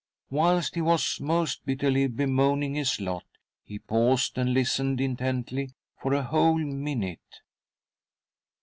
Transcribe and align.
Whilst 0.31 0.73
he 0.73 0.81
was 0.81 1.19
most 1.21 1.63
bitterly 1.63 2.07
bemoaning 2.07 2.73
his 2.73 2.99
lot, 2.99 3.23
he 3.63 3.77
paused 3.77 4.35
and 4.35 4.51
listened 4.51 4.99
intently 4.99 5.75
for 6.01 6.15
a 6.15 6.23
whole 6.23 6.57
minute. 6.57 7.41